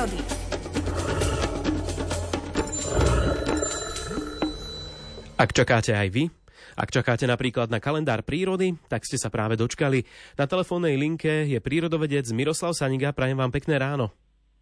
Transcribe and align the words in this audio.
prírody. 0.00 0.18
Ak 5.40 5.56
čakáte 5.56 5.92
aj 5.96 6.08
vy, 6.12 6.24
ak 6.76 6.88
čakáte 6.92 7.24
napríklad 7.28 7.68
na 7.68 7.80
kalendár 7.80 8.24
prírody, 8.24 8.76
tak 8.88 9.04
ste 9.04 9.16
sa 9.16 9.32
práve 9.32 9.56
dočkali. 9.56 10.04
Na 10.36 10.44
telefónnej 10.44 10.96
linke 10.96 11.48
je 11.48 11.56
prírodovedec 11.60 12.28
Miroslav 12.32 12.76
Saniga. 12.76 13.12
Prajem 13.12 13.40
vám 13.40 13.52
pekné 13.52 13.76
ráno. 13.80 14.12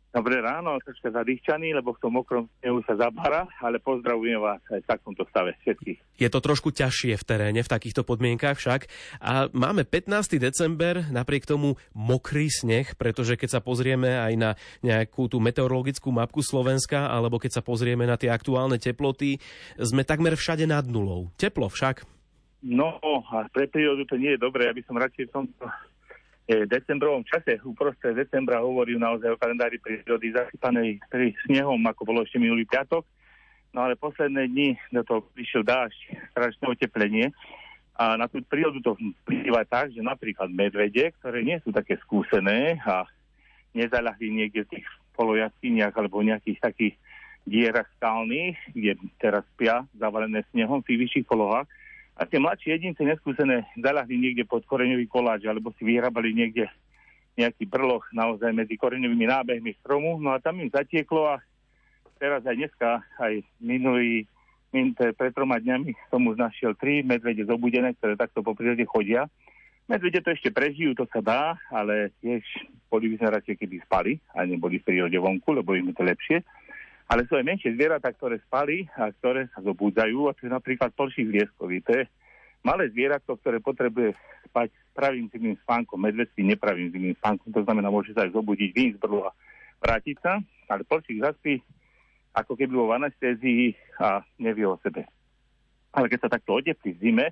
Dobré 0.08 0.40
ráno, 0.40 0.80
troška 0.80 1.12
zadýchčaný, 1.12 1.76
lebo 1.76 1.92
v 1.92 2.00
tom 2.00 2.16
mokrom 2.16 2.48
snehu 2.64 2.80
sa 2.88 2.96
zabára, 2.96 3.44
ale 3.60 3.76
pozdravujem 3.76 4.40
vás 4.40 4.64
aj 4.72 4.80
v 4.80 4.88
takomto 4.88 5.28
stave 5.28 5.52
všetkých. 5.60 6.00
Je 6.16 6.28
to 6.32 6.40
trošku 6.40 6.72
ťažšie 6.72 7.12
v 7.20 7.24
teréne, 7.28 7.60
v 7.60 7.68
takýchto 7.68 8.08
podmienkach 8.08 8.56
však. 8.56 8.88
A 9.20 9.52
máme 9.52 9.84
15. 9.84 10.40
december, 10.40 11.04
napriek 11.12 11.44
tomu 11.44 11.76
mokrý 11.92 12.48
sneh, 12.48 12.96
pretože 12.96 13.36
keď 13.36 13.48
sa 13.52 13.60
pozrieme 13.60 14.16
aj 14.16 14.32
na 14.40 14.50
nejakú 14.80 15.28
tú 15.28 15.44
meteorologickú 15.44 16.08
mapku 16.08 16.40
Slovenska, 16.40 17.12
alebo 17.12 17.36
keď 17.36 17.60
sa 17.60 17.62
pozrieme 17.62 18.08
na 18.08 18.16
tie 18.16 18.32
aktuálne 18.32 18.80
teploty, 18.80 19.36
sme 19.76 20.08
takmer 20.08 20.40
všade 20.40 20.64
nad 20.64 20.88
nulou. 20.88 21.28
Teplo 21.36 21.68
však. 21.68 22.08
No, 22.64 22.96
a 23.28 23.44
pre 23.52 23.68
prírodu 23.68 24.08
to 24.08 24.16
nie 24.16 24.34
je 24.34 24.40
dobré, 24.40 24.72
aby 24.72 24.80
som 24.88 24.96
radšej 24.96 25.28
v 25.28 25.34
tomto 25.36 25.68
decembrovom 26.48 27.28
čase, 27.28 27.60
uprostred 27.60 28.16
decembra 28.16 28.64
hovoril 28.64 28.96
naozaj 28.96 29.36
o 29.36 29.40
kalendári 29.40 29.76
prírody 29.76 30.32
zasypanej 30.32 30.96
snehom, 31.44 31.76
ako 31.84 32.08
bolo 32.08 32.24
ešte 32.24 32.40
minulý 32.40 32.64
piatok. 32.64 33.04
No 33.76 33.84
ale 33.84 34.00
posledné 34.00 34.48
dni 34.48 34.80
do 34.88 35.04
toho 35.04 35.20
prišiel 35.36 35.60
dážď, 35.60 36.32
strašné 36.32 36.64
oteplenie. 36.72 37.28
A 38.00 38.16
na 38.16 38.30
tú 38.30 38.40
prírodu 38.40 38.80
to 38.80 38.96
vplýva 39.26 39.68
tak, 39.68 39.92
že 39.92 40.00
napríklad 40.00 40.48
medvede, 40.48 41.12
ktoré 41.20 41.44
nie 41.44 41.60
sú 41.60 41.68
také 41.68 42.00
skúsené 42.00 42.80
a 42.80 43.04
nezaľahli 43.76 44.32
niekde 44.32 44.64
v 44.64 44.80
tých 44.80 44.86
polojaskyniach 45.18 45.92
alebo 45.92 46.24
nejakých 46.24 46.64
takých 46.64 46.94
dierach 47.44 47.90
skalných, 48.00 48.56
kde 48.72 48.96
teraz 49.20 49.44
spia 49.52 49.84
zavalené 49.98 50.46
snehom 50.54 50.80
v 50.80 50.86
tých 50.88 51.00
vyšších 51.04 51.26
polohách, 51.28 51.68
a 52.18 52.26
tie 52.26 52.42
mladšie 52.42 52.74
jedince 52.74 53.06
neskúsené 53.06 53.62
zaľahli 53.78 54.18
niekde 54.18 54.42
pod 54.42 54.66
koreňový 54.66 55.06
koláč 55.06 55.46
alebo 55.46 55.70
si 55.78 55.86
vyhrabali 55.86 56.34
niekde 56.34 56.66
nejaký 57.38 57.70
brloch 57.70 58.02
naozaj 58.10 58.50
medzi 58.50 58.74
koreňovými 58.74 59.30
nábehmi 59.30 59.78
stromu. 59.78 60.18
No 60.18 60.34
a 60.34 60.42
tam 60.42 60.58
im 60.58 60.66
zatieklo 60.66 61.30
a 61.30 61.38
teraz 62.18 62.42
aj 62.42 62.58
dneska, 62.58 63.06
aj 63.22 63.46
minulý, 63.62 64.26
min, 64.74 64.90
pred 64.98 65.30
troma 65.30 65.62
dňami 65.62 65.94
som 66.10 66.26
už 66.26 66.34
našiel 66.34 66.74
tri 66.74 67.06
medvede 67.06 67.46
zobudené, 67.46 67.94
ktoré 67.94 68.18
takto 68.18 68.42
po 68.42 68.58
prírode 68.58 68.82
chodia. 68.82 69.30
Medvede 69.86 70.20
to 70.20 70.34
ešte 70.34 70.50
prežijú, 70.50 70.92
to 70.98 71.06
sa 71.08 71.22
dá, 71.22 71.42
ale 71.70 72.12
tiež 72.20 72.42
boli 72.90 73.14
by 73.14 73.22
sme 73.22 73.28
radšej, 73.40 73.56
keby 73.56 73.76
spali 73.86 74.12
a 74.34 74.44
neboli 74.44 74.82
v 74.82 74.86
prírode 74.90 75.16
vonku, 75.16 75.54
lebo 75.54 75.72
im 75.78 75.94
je 75.94 75.96
to 75.96 76.04
lepšie. 76.04 76.36
Ale 77.08 77.24
sú 77.24 77.40
aj 77.40 77.44
menšie 77.48 77.72
zvieratá, 77.72 78.12
ktoré 78.12 78.36
spali 78.44 78.84
a 78.92 79.08
ktoré 79.08 79.48
sa 79.56 79.64
zobúdzajú, 79.64 80.28
a 80.28 80.36
to 80.36 80.44
je 80.44 80.52
napríklad 80.52 80.92
plších 80.92 81.32
lieskový. 81.32 81.80
To 81.88 81.92
je 81.96 82.04
malé 82.60 82.92
zvieratko, 82.92 83.40
ktoré 83.40 83.64
potrebuje 83.64 84.12
spať 84.52 84.68
pravým 84.92 85.32
zimným 85.32 85.56
spánkom, 85.64 85.96
medvedským 86.04 86.52
nepravým 86.52 86.92
zimným 86.92 87.16
spánkom, 87.16 87.48
to 87.48 87.64
znamená, 87.64 87.88
môže 87.88 88.12
sa 88.12 88.28
aj 88.28 88.36
zobudiť, 88.36 88.70
vyjsť 88.76 89.00
a 89.08 89.32
vrátiť 89.80 90.16
sa, 90.20 90.36
ale 90.68 90.82
plšík 90.84 91.24
zaspí 91.24 91.64
ako 92.36 92.54
keby 92.54 92.74
vo 92.76 92.92
anestézii 92.92 93.72
a 93.98 94.20
nevie 94.38 94.68
o 94.68 94.76
sebe. 94.84 95.08
Ale 95.96 96.12
keď 96.12 96.28
sa 96.28 96.32
takto 96.36 96.60
odeplí 96.60 96.92
v 96.94 97.00
zime, 97.00 97.26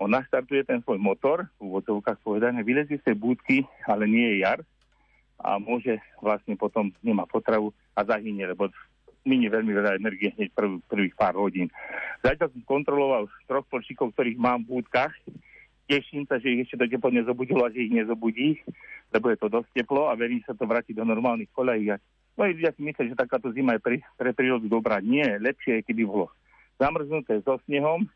on 0.00 0.16
naštartuje 0.16 0.64
ten 0.64 0.80
svoj 0.80 0.96
motor, 0.96 1.44
v 1.60 1.68
úvodzovkách 1.68 2.24
povedané, 2.24 2.64
vylezie 2.64 2.96
z 2.96 3.12
tej 3.12 3.16
búdky, 3.20 3.68
ale 3.84 4.08
nie 4.08 4.32
je 4.32 4.48
jar 4.48 4.64
a 5.40 5.60
môže 5.60 6.00
vlastne 6.24 6.56
potom, 6.56 6.92
nemá 7.04 7.28
potravu 7.28 7.72
a 7.92 8.00
zahynie, 8.04 8.48
lebo 8.48 8.72
minie 9.24 9.52
veľmi 9.52 9.72
veľa 9.72 10.00
energie 10.00 10.32
hneď 10.36 10.50
prv, 10.56 10.80
prvých 10.88 11.14
pár 11.16 11.36
hodín. 11.36 11.68
Zatiaľ 12.24 12.52
som 12.52 12.62
kontroloval 12.64 13.28
troch 13.44 13.66
plšíkov, 13.68 14.16
ktorých 14.16 14.40
mám 14.40 14.64
v 14.64 14.80
búdkach. 14.80 15.12
Teším 15.90 16.24
sa, 16.30 16.38
že 16.38 16.54
ich 16.54 16.62
ešte 16.64 16.86
to 16.86 16.86
teplo 16.86 17.10
nezobudilo 17.10 17.66
a 17.66 17.72
že 17.74 17.82
ich 17.82 17.92
nezobudí, 17.92 18.62
lebo 19.10 19.26
je 19.28 19.38
to 19.42 19.50
dosť 19.50 19.68
teplo 19.74 20.06
a 20.06 20.14
verím 20.14 20.38
sa 20.46 20.54
to 20.54 20.62
vrátiť 20.62 20.94
do 20.94 21.02
normálnych 21.02 21.50
kolejí. 21.50 21.90
Moji 22.38 22.56
ľudia 22.56 22.72
si 22.78 22.80
myslia, 22.86 23.10
že 23.10 23.18
takáto 23.18 23.50
zima 23.50 23.74
je 23.74 23.82
pre, 23.82 23.96
pre 24.14 24.30
prírodu 24.30 24.70
dobrá. 24.70 25.02
Nie, 25.02 25.36
lepšie 25.42 25.82
je, 25.82 25.86
keby 25.90 26.06
bolo 26.06 26.30
zamrznuté 26.78 27.42
so 27.42 27.58
snehom, 27.66 28.06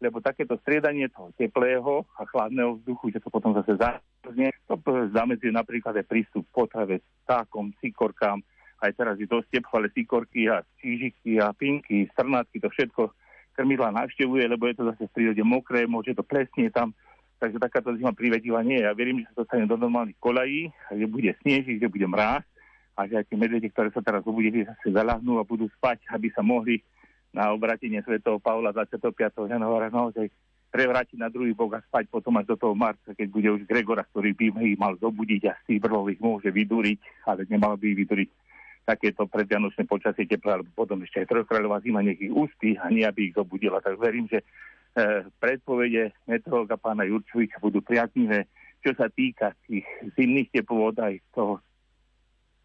lebo 0.00 0.22
takéto 0.22 0.56
striedanie 0.62 1.10
toho 1.10 1.30
teplého 1.34 2.06
a 2.18 2.22
chladného 2.26 2.80
vzduchu, 2.80 3.14
že 3.14 3.22
to 3.22 3.28
potom 3.30 3.54
zase 3.54 3.76
zamrzne, 3.76 4.50
to 4.66 4.74
zamedzuje 5.14 5.50
napríklad 5.50 5.94
aj 6.00 6.06
prístup 6.06 6.46
potrave 6.54 7.02
vtákom, 7.26 7.74
sikorkám, 7.82 8.42
aj 8.78 8.92
teraz 8.94 9.16
je 9.18 9.26
dosť 9.26 9.58
teplo, 9.58 9.82
ale 9.82 9.90
sikorky 9.90 10.46
a 10.46 10.62
čížiky 10.78 11.42
a 11.42 11.50
pinky, 11.50 12.06
strnátky, 12.14 12.62
to 12.62 12.70
všetko 12.70 13.10
krmidla 13.58 13.90
navštevuje, 13.90 14.46
lebo 14.46 14.70
je 14.70 14.74
to 14.78 14.86
zase 14.94 15.02
v 15.10 15.14
prírode 15.18 15.42
mokré, 15.42 15.90
môže 15.90 16.14
to 16.14 16.22
plesnie 16.22 16.70
tam, 16.70 16.94
takže 17.42 17.58
takáto 17.58 17.90
zima 17.98 18.14
privedivá 18.14 18.62
nie. 18.62 18.78
Ja 18.78 18.94
verím, 18.94 19.26
že 19.26 19.34
sa 19.34 19.42
dostane 19.42 19.66
do 19.66 19.74
normálnych 19.74 20.14
kolají, 20.22 20.70
že 20.94 21.06
bude 21.10 21.34
snežiť, 21.42 21.82
že 21.82 21.90
bude 21.90 22.06
mráz 22.06 22.46
a 22.94 23.10
že 23.10 23.18
aj 23.18 23.26
tie 23.26 23.38
medvede, 23.38 23.66
ktoré 23.74 23.90
sa 23.90 23.98
teraz 23.98 24.22
obudili, 24.22 24.62
zase 24.62 24.94
zalahnú 24.94 25.42
a 25.42 25.46
budú 25.46 25.66
spať, 25.74 26.06
aby 26.14 26.30
sa 26.30 26.46
mohli 26.46 26.78
na 27.34 27.50
obratenie 27.50 27.98
svätého 28.06 28.38
Pavla 28.38 28.70
25. 28.70 29.10
januára 29.50 29.90
naozaj 29.90 30.30
prevrátiť 30.70 31.18
na 31.18 31.32
druhý 31.32 31.50
bok 31.56 31.78
a 31.78 31.84
spať 31.84 32.06
potom 32.12 32.38
až 32.38 32.54
do 32.54 32.56
toho 32.60 32.74
marca, 32.78 33.10
keď 33.10 33.26
bude 33.26 33.48
už 33.58 33.60
Gregora, 33.66 34.06
ktorý 34.06 34.36
by 34.38 34.44
ich 34.62 34.78
mal 34.78 34.94
zobudiť 35.00 35.42
a 35.50 35.56
z 35.64 35.74
tých 35.74 35.80
brlov 35.82 36.12
ich 36.12 36.20
môže 36.20 36.52
vyduriť, 36.52 37.26
ale 37.26 37.48
nemal 37.50 37.74
by 37.74 37.90
ich 37.90 37.98
vyduriť 38.06 38.28
takéto 38.88 39.28
predvianočné 39.28 39.84
počasie 39.84 40.24
teplé, 40.24 40.56
alebo 40.56 40.72
potom 40.72 41.04
ešte 41.04 41.20
aj 41.20 41.28
trojkráľová 41.28 41.84
zima 41.84 42.00
nech 42.00 42.16
ich 42.16 42.32
úspí 42.32 42.80
a 42.80 42.88
nie, 42.88 43.04
aby 43.04 43.28
ich 43.28 43.36
zobudila. 43.36 43.84
Tak 43.84 44.00
verím, 44.00 44.24
že 44.32 44.40
e, 44.40 44.44
predpovede 45.36 46.16
meteorologa 46.24 46.80
pána 46.80 47.04
Jurčoviča 47.04 47.60
budú 47.60 47.84
priaznivé, 47.84 48.48
čo 48.80 48.96
sa 48.96 49.12
týka 49.12 49.52
tých 49.68 49.84
zimných 50.16 50.48
teplôt 50.56 50.96
aj 50.96 51.20
toho 51.36 51.60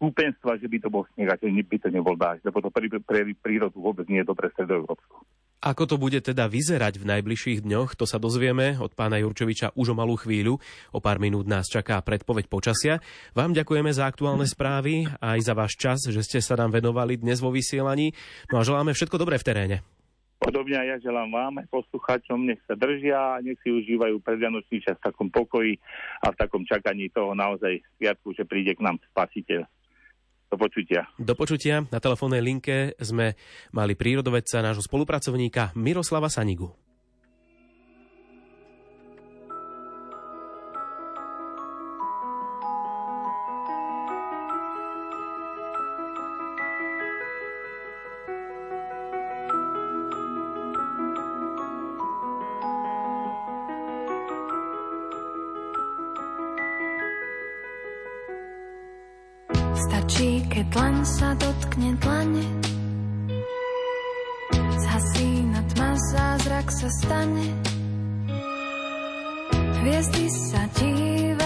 kúpenstva, 0.00 0.56
že 0.56 0.68
by 0.68 0.78
to 0.80 0.88
bol 0.88 1.04
sneh 1.12 1.28
a 1.28 1.36
že 1.36 1.48
by 1.48 1.76
to 1.76 1.88
nebol 1.92 2.16
dáž, 2.16 2.40
lebo 2.44 2.64
to 2.64 2.72
pre, 2.72 2.88
pre 3.04 3.36
prírodu 3.36 3.76
vôbec 3.76 4.08
nie 4.08 4.24
je 4.24 4.28
dobre 4.28 4.48
stredoeurópsku. 4.52 5.23
Ako 5.64 5.88
to 5.88 5.96
bude 5.96 6.20
teda 6.20 6.44
vyzerať 6.44 7.00
v 7.00 7.08
najbližších 7.08 7.64
dňoch, 7.64 7.96
to 7.96 8.04
sa 8.04 8.20
dozvieme 8.20 8.76
od 8.76 8.92
pána 8.92 9.16
Jurčoviča 9.24 9.72
už 9.72 9.90
o 9.90 9.98
malú 9.98 10.20
chvíľu. 10.20 10.60
O 10.92 11.00
pár 11.00 11.16
minút 11.16 11.48
nás 11.48 11.72
čaká 11.72 11.96
predpoveď 12.04 12.52
počasia. 12.52 13.00
Vám 13.32 13.56
ďakujeme 13.56 13.88
za 13.88 14.04
aktuálne 14.04 14.44
správy 14.44 15.08
a 15.24 15.40
aj 15.40 15.40
za 15.40 15.56
váš 15.56 15.80
čas, 15.80 16.04
že 16.04 16.20
ste 16.20 16.44
sa 16.44 16.60
nám 16.60 16.76
venovali 16.76 17.16
dnes 17.16 17.40
vo 17.40 17.48
vysielaní. 17.48 18.12
No 18.52 18.60
a 18.60 18.66
želáme 18.68 18.92
všetko 18.92 19.16
dobré 19.16 19.40
v 19.40 19.46
teréne. 19.48 19.76
Podobne 20.36 20.76
ja 20.76 21.00
želám 21.00 21.32
vám, 21.32 21.64
poslucháčom, 21.72 22.44
nech 22.44 22.60
sa 22.68 22.76
držia 22.76 23.40
nech 23.40 23.56
si 23.64 23.72
užívajú 23.72 24.20
predvianočný 24.20 24.84
čas 24.84 25.00
v 25.00 25.08
takom 25.08 25.32
pokoji 25.32 25.80
a 26.20 26.28
v 26.28 26.36
takom 26.44 26.68
čakaní 26.68 27.08
toho 27.08 27.32
naozaj 27.32 27.80
sviatku, 27.96 28.36
že 28.36 28.44
príde 28.44 28.76
k 28.76 28.84
nám 28.84 29.00
spasiteľ. 29.16 29.64
Do 30.50 30.56
počutia. 30.60 31.08
Do 31.16 31.34
počutia. 31.34 31.82
Na 31.88 31.98
telefónnej 31.98 32.44
linke 32.44 32.94
sme 33.00 33.34
mali 33.74 33.96
prírodovedca, 33.98 34.62
nášho 34.62 34.84
spolupracovníka 34.84 35.74
Miroslava 35.74 36.30
Sanigu. 36.30 36.83
Stačí, 59.84 60.40
keď 60.48 60.66
len 60.80 60.96
sa 61.04 61.36
dotkne 61.36 61.92
dlane. 62.00 62.46
Zhasí 64.80 65.44
na 65.52 65.60
tma, 65.74 65.92
zázrak 66.12 66.72
sa 66.72 66.88
stane. 66.88 67.46
Hviezdy 69.84 70.26
sa 70.32 70.64
dívajú 70.80 71.43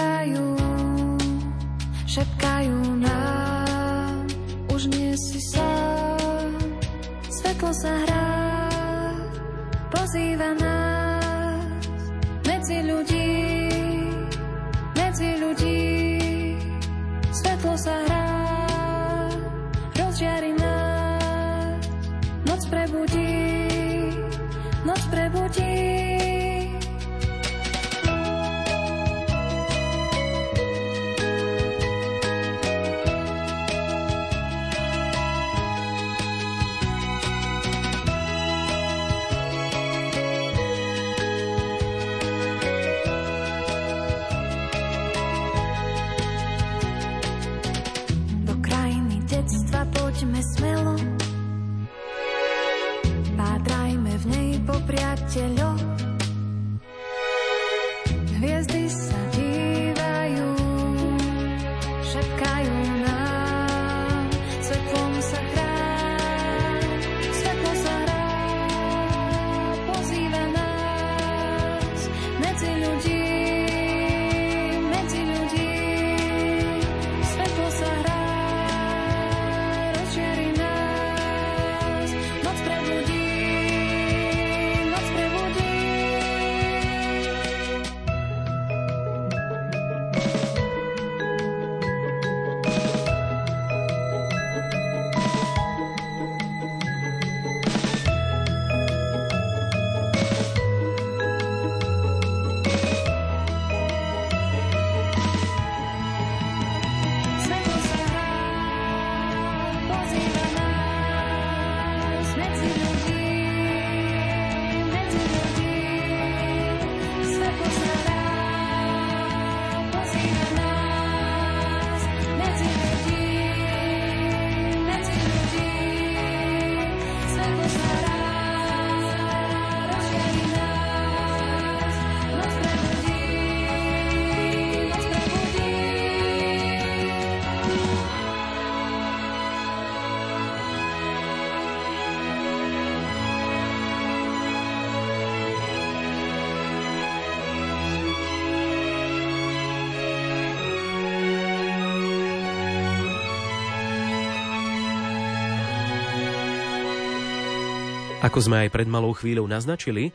Ako 158.19 158.43
sme 158.43 158.67
aj 158.67 158.75
pred 158.75 158.83
malou 158.83 159.15
chvíľou 159.15 159.47
naznačili, 159.47 160.11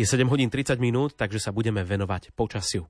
je 0.00 0.04
7 0.08 0.24
hodín 0.32 0.48
30 0.48 0.80
minút, 0.80 1.12
takže 1.12 1.36
sa 1.36 1.52
budeme 1.52 1.84
venovať 1.84 2.32
počasiu. 2.32 2.88